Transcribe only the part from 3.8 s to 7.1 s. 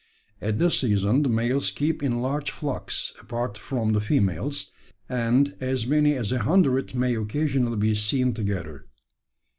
the females; and as many as a hundred